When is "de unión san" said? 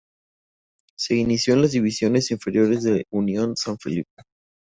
2.81-3.77